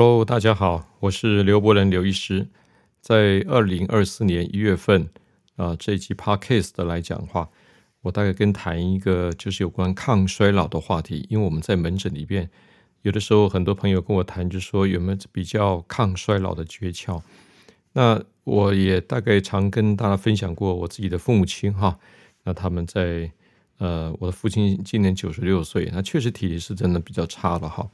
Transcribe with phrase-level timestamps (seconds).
[0.00, 2.48] Hello，大家好，我是刘伯仁刘医师。
[3.02, 5.10] 在二零二四年一月份
[5.56, 7.50] 啊，这一期 Podcast 的来讲话，
[8.00, 11.26] 我大概跟谈一个就是有关抗衰老的话题。
[11.28, 12.48] 因为我们在门诊里边，
[13.02, 17.20] 有的时候很多朋友跟我谈，就说有没有比较抗衰老的诀窍。
[17.92, 21.98] 那我也大概常跟大家分享过我自己的父母亲哈，
[22.44, 23.30] 那他们在
[23.76, 27.86] 呃，我的父亲今年九十六岁，那确实体力是真的比较差了哈。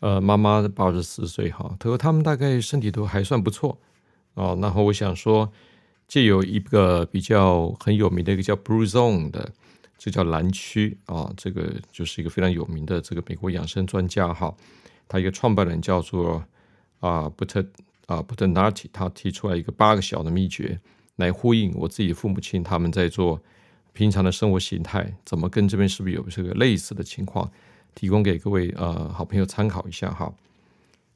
[0.00, 3.78] 呃，妈妈八十四岁哈，他说他们大概身体都还算不错
[4.34, 4.58] 哦。
[4.60, 5.52] 然后我想说，
[6.08, 9.52] 借有一个比较很有名的一个叫 Blue Zone 的，
[9.98, 14.54] 这叫蓝区啊，这个就是一个非常有名的这个美国养生专家哈。
[15.06, 16.42] 他一个创办人叫做
[17.00, 17.62] 啊布特
[18.06, 20.80] 啊布特纳提，他提出来一个八个小的秘诀，
[21.16, 23.38] 来呼应我自己父母亲他们在做
[23.92, 27.50] 平常的生活形态，怎么跟这边是不是有这个类似的情况？
[27.94, 30.32] 提供给各位呃好朋友参考一下哈。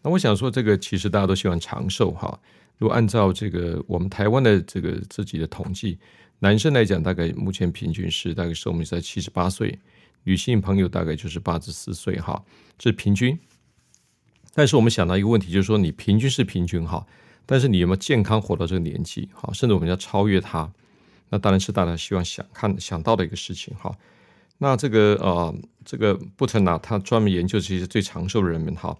[0.03, 2.39] 那我想说，这个其实大家都希望长寿哈。
[2.77, 5.99] 如果按照这个我们台湾的这个自己的统计，
[6.41, 9.79] 男生来讲，大概目前平均是大概寿命在七十八岁，
[10.25, 12.45] 女性朋友大概就是八十四岁哈，
[12.77, 13.39] 这是平均。
[14.53, 17.07] 但是我们想到一个问题，就是说你平均是平均哈，
[17.47, 19.53] 但是你有没有健康活到这个年纪哈？
[19.53, 20.71] 甚至我们要超越它，
[21.31, 23.97] 那当然是大家希望想看想到的一个事情哈。
[24.59, 28.97] 那这个呃，这个布特纳他专门研究这些最长寿的人们哈，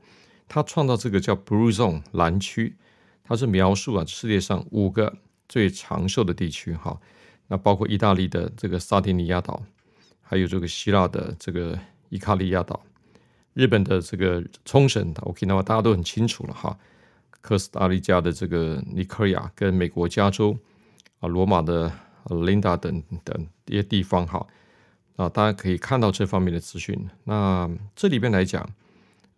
[0.49, 2.77] 他创造这个叫 Blue Zone 蓝区，
[3.23, 5.17] 他是描述啊世界上五个
[5.49, 7.01] 最长寿的地区哈，
[7.47, 9.63] 那包括意大利的这个萨丁尼亚岛，
[10.21, 12.85] 还有这个希腊的这个伊卡利亚岛，
[13.55, 16.77] 日本的这个冲绳，OK，那么大家都很清楚了哈，
[17.41, 20.59] 科斯达黎加的这个尼科亚跟美国加州
[21.21, 21.91] 啊罗马的
[22.45, 24.45] 琳达等等一些地方哈。
[25.17, 27.09] 啊，大家可以看到这方面的资讯。
[27.25, 28.69] 那这里边来讲，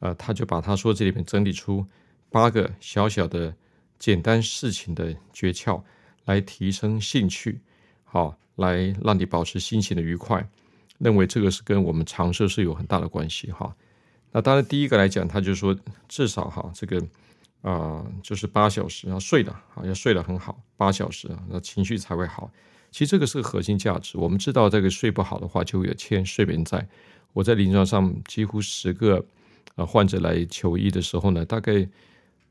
[0.00, 1.86] 呃，他就把他说这里面整理出
[2.30, 3.54] 八个小小的
[3.98, 5.82] 简单事情的诀窍，
[6.24, 7.60] 来提升兴趣，
[8.04, 10.48] 好，来让你保持心情的愉快。
[10.98, 13.76] 认为这个是跟我们长寿是有很大的关系哈。
[14.32, 17.06] 那当然第一个来讲，他就说至少哈，这个
[17.60, 22.50] 啊，就是八小时要睡的，啊，要睡得很好，八小时啊，那情绪才会好。
[22.90, 24.16] 其实这个是个核心价值。
[24.16, 26.88] 我们知道，这个睡不好的话，就会有欠睡眠债。
[27.32, 29.22] 我在临床上几乎十个
[29.74, 31.86] 呃患者来求医的时候呢，大概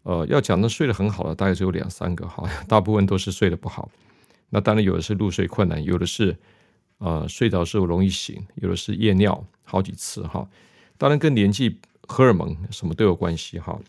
[0.03, 3.89] 呃要讲的睡得很好的，大概只有两三个哈， 大部分都是睡得不好。
[4.49, 6.37] 那当然有的是入睡困难，有的是
[6.99, 10.47] 呃睡着时候容易醒，有的是夜尿好几次哈。
[10.97, 13.79] 当然跟年纪、荷尔蒙什么都有关系哈。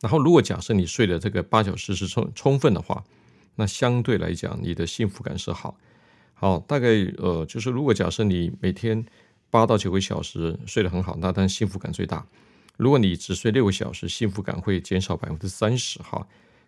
[0.00, 3.04] 然后如果假设你睡的这个八小时是充充分的话。
[3.58, 5.76] 那相对来讲，你的幸福感是好，
[6.34, 9.04] 好，大概呃，就是如果假设你每天
[9.50, 12.24] 八到九个小时睡得很好，那当然幸福感最大。
[12.76, 16.24] 如果你只睡六个小时，幸福感会减少百分之三十哈。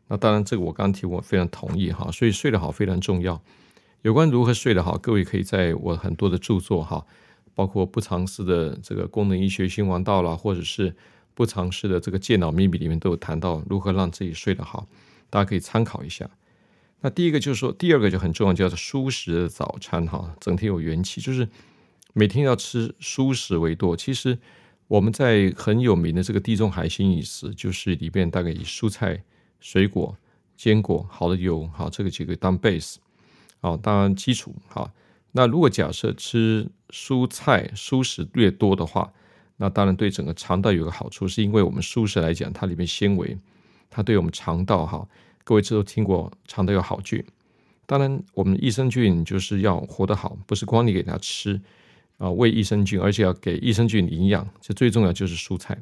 [0.09, 2.11] 那当然，这个我刚刚提我非常同意哈。
[2.11, 3.41] 所以睡得好非常重要。
[4.03, 7.07] 有关如何睡得好，各位可以在我很多的著作哈，
[7.55, 10.93] 包括不尝试的这个功能医学新王道啦，或者是
[11.35, 14.89] 不尝试的这个健脑秘密里面都有谈到如何让自己睡得好，
[15.31, 16.29] 大家可以参考一下。
[17.03, 21.49] 那第一个就是说，第二个就很重要，叫做舒适的早餐哈，整天有元气，就是
[22.13, 23.97] 每天要吃舒适为多。
[23.97, 24.39] 其实
[24.87, 29.23] 我们在很有名的这个地中海型饮食，就是里边大概以蔬菜、
[29.61, 30.15] 水果、
[30.57, 32.97] 坚果、好的油，好这个几个当 base，
[33.61, 34.93] 好当然基础哈。
[35.33, 39.11] 那如果假设吃蔬菜、蔬食越多的话，
[39.57, 43.39] 那当然对整个肠道有个好处，是因为我们蔬食来讲，它里面纤维，
[43.89, 45.09] 它对我们肠道哈。
[45.51, 47.21] 各位都听过肠道有好菌，
[47.85, 51.61] 当然我们益生菌就是要活得好，不是光你给它吃
[52.19, 55.77] 啊喂益生菌，而且要给益生菌营养，这最重要就是蔬菜。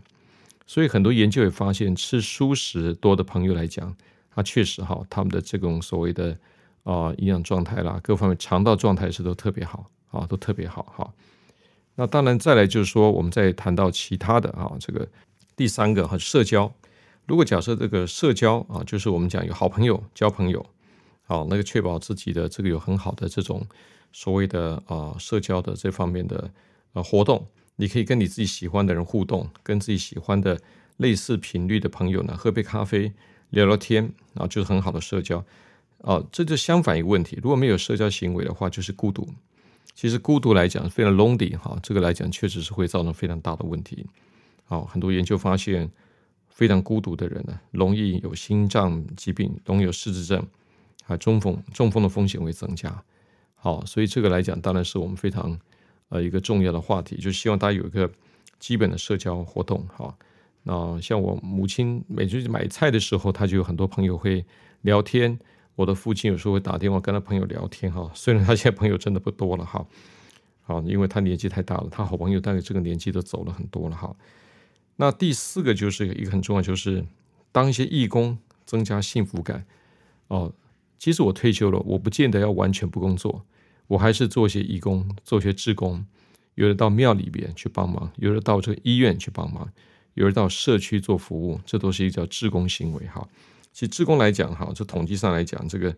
[0.67, 3.94] 所以很多研究也发现，吃蔬食多的朋友来讲，
[4.35, 6.35] 他确实哈，他们的这种所谓的
[6.85, 11.12] 啊营养状态啦，各方面肠道状态是都特别好啊，都特别好哈。
[11.94, 15.06] 那当然再来就是说，我们再谈到其他的啊，这个
[15.55, 16.73] 第三个哈社交。
[17.28, 20.64] 如果假设这个社交啊，就是我们讲有好朋友交朋友，
[21.25, 23.64] 好那个确保自己的这个有很好的这种
[24.14, 26.50] 所谓的啊社交的这方面的
[26.94, 27.46] 呃活动，
[27.76, 30.58] 你可以跟你自己喜欢的人互动，跟自己喜欢的
[30.96, 33.12] 类似频率的朋友呢喝杯咖啡
[33.50, 35.44] 聊聊天啊，就是很好的社交
[36.00, 36.25] 啊。
[36.32, 39.28] 这就相反一个问题，如果没有社交行为的话，就是孤独。
[39.94, 44.06] 其实孤独来讲非常 lonely 哈，这个来讲确实是会造成非常大的问题。
[44.64, 45.90] 好，很多研究发现。
[46.58, 50.44] 非常孤独的人呢，容易有心脏疾病，容易有失智症，
[51.06, 53.00] 啊中风，中风的风险会增加。
[53.55, 55.56] 好，所以这个来讲，当然是我们非常
[56.08, 58.10] 呃一个重要的话题，就希望大家有一个
[58.58, 59.87] 基本的社交活动。
[59.94, 60.19] 好，
[60.64, 64.44] 那像我母亲每次买菜的时候，她就有很多朋友会
[64.81, 65.38] 聊天。
[65.76, 69.87] 我的父亲有时候会打电话跟他朋友聊天哈，虽然他现在朋友真的不多了哈，
[70.62, 74.12] 好，因为他年纪太大了，他好朋友大概这个年纪都走了很多了哈。
[75.00, 77.06] 那第四个就是一个很重要，就是
[77.53, 78.37] 当一些义工
[78.67, 79.65] 增加幸福感
[80.27, 80.53] 哦。
[80.99, 83.45] 其实我退休了，我不见得要完全不工作，
[83.87, 86.05] 我还是做一些义工，做一些志工，
[86.56, 89.73] 有的到庙里边去帮忙，有的到这个医院去帮忙，
[90.15, 93.27] 有的到社区做服务，这都是一个叫志工行为哈。
[93.73, 95.95] 其实，志工来讲，哈，这统计上来讲，这个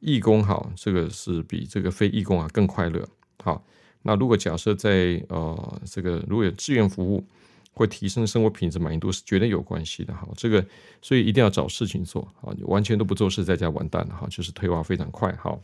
[0.00, 3.08] 义工，哈，这个是比这个非义工啊更快乐。
[3.42, 3.64] 好，
[4.02, 7.24] 那如果假设在呃，这个如果有志愿服务，
[7.74, 10.14] 会提升生活品质满意度，是绝对有关系的。
[10.14, 10.64] 哈，这个
[11.02, 12.22] 所以一定要找事情做。
[12.40, 14.14] 啊，完全都不做事，在家完蛋了。
[14.14, 15.30] 哈，就是退化非常快。
[15.32, 15.58] 哈，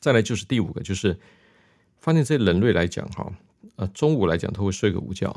[0.00, 1.16] 再来就是第五个，就是
[2.00, 3.32] 发现这些人类来讲，哈，
[3.76, 5.30] 呃，中午来讲他会睡个午觉。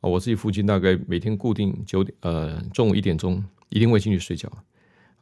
[0.00, 3.42] 啊，我自己附近大概每天固定九点，呃，中午一点钟。
[3.68, 4.48] 一定会进去睡觉，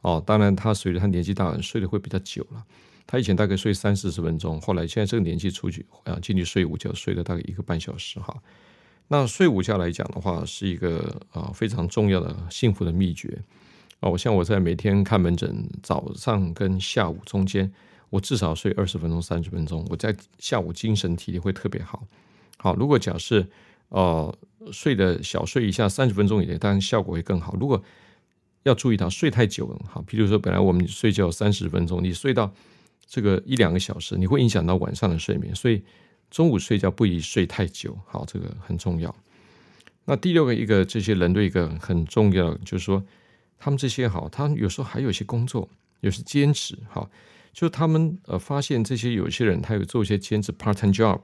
[0.01, 2.63] 哦，当然他随着他年纪大了，睡得会比较久了。
[3.07, 8.39] 他以前大概睡三四十分钟，后来现在这个年纪出去啊，进去睡午觉，睡了大概一个半小时哈。
[9.07, 13.41] 那睡午觉来讲的话，是一个啊非常重要的幸福的秘诀
[13.99, 14.17] 我。
[14.17, 17.71] 像我在每天看门诊，早上跟下午中间，
[18.09, 22.03] 我至少睡二十分钟、三十分钟，我在下午精神体力会特别好。
[22.57, 23.45] 好，如果假设
[23.89, 24.35] 呃
[24.71, 27.55] 睡的小睡一下三十分钟以内，当然效果会更好。
[27.59, 27.81] 如果
[28.63, 32.51] 要注意到睡太久了，好，比如说本来我们睡觉三十分钟，你睡到
[33.05, 35.83] 这个一两个小时，你会影响到晚上的睡眠，所以
[36.29, 39.15] 中午睡觉不宜睡太久，好，这个很重要。
[40.05, 43.03] 那第六个一个这些人的一个很重要，就是说
[43.57, 45.69] 他们这些好，他有时候还有一些工作，
[46.01, 47.09] 有些兼职，好，
[47.53, 51.21] 就他们呃发现这些有些人他有做一些兼职 part time job，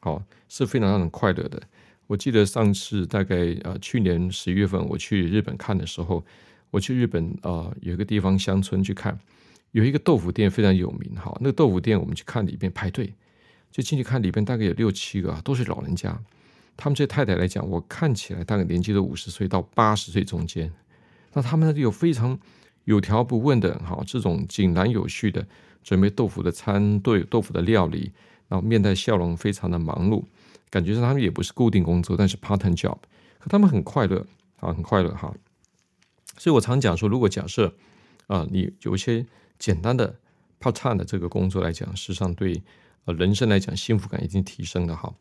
[0.00, 1.62] 好，是非常让人快乐的。
[2.06, 6.24] 我记得上次大概呃去年十一月份我去日本看的时候。
[6.70, 9.18] 我去日本啊，有一个地方乡村去看，
[9.70, 11.14] 有一个豆腐店非常有名。
[11.14, 13.10] 哈，那个豆腐店我们去看里面排队，
[13.70, 16.18] 就进去看里边大概有六七个，啊都是老人家。
[16.76, 20.72] 他们这太太来讲，我看起来大概年纪都五十岁到八十岁中间。
[21.32, 22.38] 那他们有非常
[22.84, 25.46] 有条不紊的，哈，这种井然有序的
[25.82, 28.12] 准备豆腐的餐，对豆腐的料理，
[28.48, 30.24] 然后面带笑容，非常的忙碌，
[30.70, 32.98] 感觉上他们也不是固定工作，但是 part time job，
[33.38, 34.26] 可他们很快乐
[34.60, 35.34] 啊，很快乐哈。
[36.38, 37.74] 所以我常讲说，如果假设
[38.28, 39.26] 啊，你有一些
[39.58, 40.16] 简单的
[40.60, 42.62] part time 的这个工作来讲，实际上对
[43.14, 45.12] 人生来讲，幸福感已经提升的哈。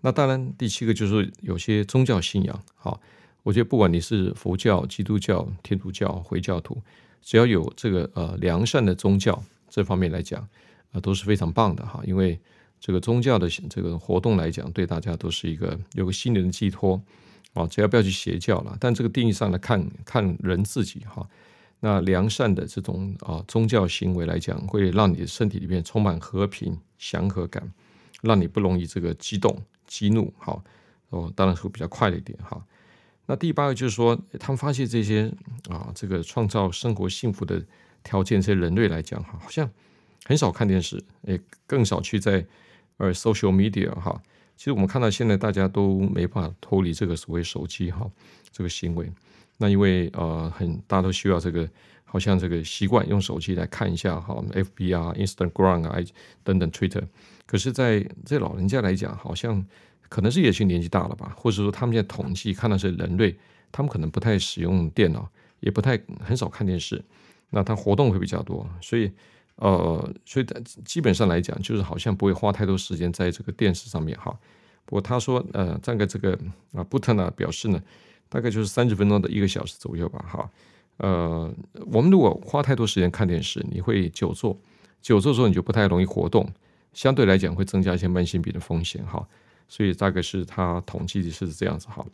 [0.00, 3.00] 那当然，第七个就是有些宗教信仰，好，
[3.42, 6.80] 我觉得不管你是佛教、基督教、天主教、回教徒，
[7.22, 10.46] 只要有这个呃良善的宗教这方面来讲，
[10.92, 12.02] 啊都是非常棒的哈。
[12.04, 12.38] 因为
[12.80, 17.02] 这个宗教的这个活动来讲，对大家都是一个有个心灵的寄托。
[17.52, 21.28] 啊，只要不要去邪教了，但这个定义上来看，看人自己哈。
[21.80, 27.72] 那良善的这种啊宗教行为来讲，会让你的身体里面充满和平、祥和感，
[28.22, 30.32] 让你不容易这个激动、激怒。
[30.38, 30.62] 好，
[31.08, 32.62] 哦，当然会比较快了一点哈。
[33.26, 35.32] 那第八个就是说，他们发现这些
[35.68, 37.64] 啊，这个创造生活幸福的
[38.02, 39.70] 条件，这些人类来讲哈，好像
[40.26, 42.44] 很少看电视，也更少去在
[42.98, 44.20] 呃 social media 哈。
[44.56, 48.06] 其实我们看到现在大家都没办法脱离这个所谓手机哈
[48.52, 49.10] 这个行为，
[49.60, 51.68] 那因为呃很大家都需要这个
[52.04, 55.98] 好像这个习惯用手机来看一下哈 FB 啊 Instagram 啊
[56.42, 57.04] 等等 Twitter，
[57.44, 59.64] 可是，在这老人家来讲，好像
[60.08, 63.36] 可能是也是年纪大了吧，或者说他们在统计看到是人类，
[63.70, 65.28] 他们可能不太使用电脑，
[65.60, 67.04] 也不太很少看电视，
[67.50, 69.12] 那他活动会比较多，所以。
[69.56, 70.46] 呃，所以
[70.86, 74.34] 基本上来讲，就是好像不会花太多时间在这个电视上面哈。
[74.86, 76.32] 不过他说，呃，这个这个
[76.72, 77.78] 啊，布特呢表示呢，
[78.30, 80.50] 大概就是三十分钟到一个小时左右吧哈。
[80.96, 81.52] 呃，
[81.92, 84.58] 我们如果花太多时间看电视，你会久坐，
[85.02, 86.50] 久坐之后你就不太容易活动，
[86.94, 89.28] 相对来讲会增加一些慢性病的风险哈。
[89.68, 92.06] 所以大概是他统计的是这样子哈。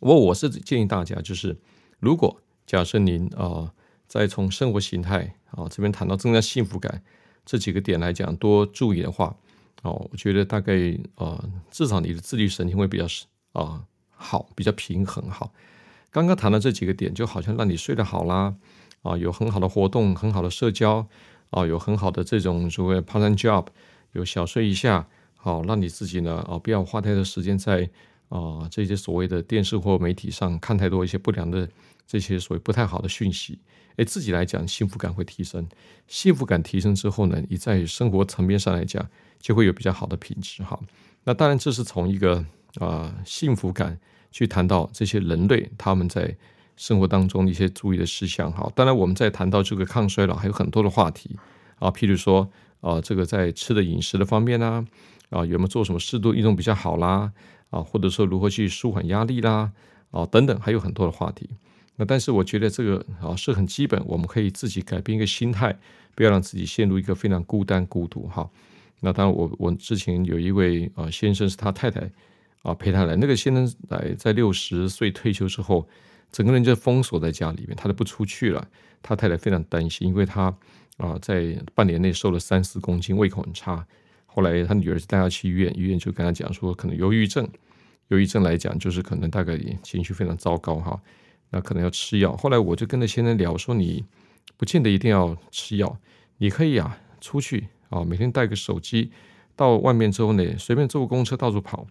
[0.00, 1.54] 我我是建议大家，就是
[2.00, 3.70] 如果假设您啊。
[4.06, 7.02] 再从生活形态啊这边谈到增加幸福感
[7.44, 9.34] 这几个点来讲，多注意的话，
[9.82, 10.74] 哦，我觉得大概
[11.16, 13.06] 呃，至少你的自律神经会比较
[13.54, 13.82] 啊
[14.24, 15.52] 好，比较平衡好。
[16.10, 18.54] 刚刚谈的这几个点，就好像让你睡得好啦，
[19.02, 21.06] 啊，有很好的活动，很好的社交，
[21.50, 23.66] 啊，有很好的这种所谓 part time job，
[24.12, 27.90] 有小睡一下，好，让你自己呢啊不要花太多时间在
[28.30, 31.68] 啊这些所谓的电视或媒体上看太多一些不良的
[32.06, 33.58] 这些所谓不太好的讯息。
[33.96, 35.68] 哎，自己来讲，幸福感会提升。
[36.08, 40.78] 幸福感提升之后呢，你在生活层面上来讲，就会有比较好的品质哈。
[41.24, 42.44] 那当然，这是从一个
[42.80, 43.98] 啊幸福感
[44.34, 46.36] 去谈到这些人类他们在
[46.76, 48.50] 生活当中的一些注意的事项。
[48.50, 51.36] 哈，当然我们在谈到这个抗衰老还有很多的话题
[51.78, 52.50] 啊，譬如说
[52.80, 54.84] 啊，这个在吃的饮食的方面呢，
[55.30, 57.30] 啊有没有做什么适度运动比较好啦，
[57.70, 59.70] 啊或者说如何去舒缓压力啦，
[60.10, 61.48] 啊等等，还有很多的话题。
[61.94, 65.78] 那但是我觉得这个啊是很基本，我们可以自己改变一个心态，
[66.16, 68.50] 不要让自己陷入一个非常孤单孤独哈。
[68.98, 72.10] 那当然我我之前有一位啊先生是他太太
[72.64, 75.86] 啊陪他来，那个先生来在六十岁退休之后，
[76.32, 78.66] 整个人就封锁在家里面，他都不出去了。
[79.00, 80.44] 他太太非常担心，因为他
[80.96, 83.86] 啊在半年内瘦了三四公斤，胃口很差。
[84.24, 87.46] 后来他女儿带他去医院，医院就跟他讲说可能忧郁症，
[88.08, 91.00] 忧郁症来讲就是可能大概情绪非常糟糕哈。
[91.50, 92.34] 那可能要吃药。
[92.36, 94.04] 后来我就跟那先生聊，说你
[94.56, 95.96] 不见得一定要吃药，
[96.38, 99.12] 你可以啊出去啊，每天带个手机
[99.54, 101.86] 到外面之后呢，随便坐个公车到处跑，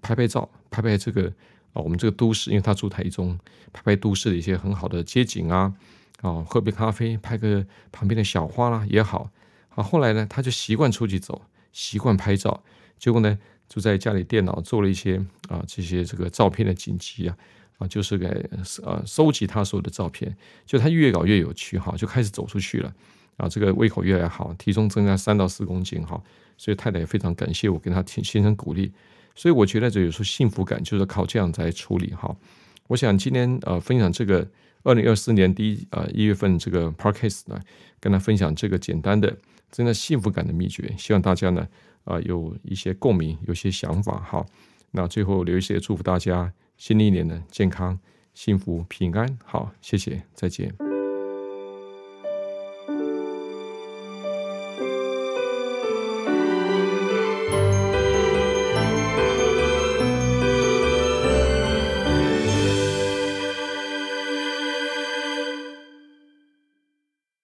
[0.00, 1.28] 拍拍照，拍拍这个
[1.72, 3.38] 啊我们这个都市，因为他住台中，
[3.72, 5.74] 拍拍都市的一些很好的街景啊，
[6.20, 9.30] 啊喝杯咖啡，拍个旁边的小花啦也好。
[9.68, 12.62] 好，后来呢他就习惯出去走，习惯拍照，
[12.98, 13.38] 结果呢
[13.68, 17.36] 就在家里电脑做了一些啊这些这个照片的剪辑啊。
[17.78, 18.26] 啊，就是给
[18.84, 20.34] 呃收集他所有的照片，
[20.64, 22.90] 就他越搞越有趣哈，就开始走出去了
[23.36, 26.18] 啊，这个胃口越来越好，体重增加三到四公斤哈，
[26.56, 28.90] 所以太太也非常感谢我跟他先生鼓励，
[29.36, 32.34] 所以我觉得这有时候幸福感就是靠这样在处理哈。
[32.88, 34.44] 我想今天呃分享这个
[34.82, 37.60] 二零二四年第一呃一月份这个 podcast 呢，
[38.00, 39.36] 跟他分享这个简单的
[39.70, 41.68] 真的幸福感的秘诀，希望大家呢
[42.04, 44.44] 啊有一些共鸣，有些想法哈。
[44.90, 46.52] 那最后留一些祝福大家。
[46.78, 47.98] 新的一年呢，健康、
[48.34, 49.38] 幸福、平安。
[49.42, 50.85] 好，谢谢，再见。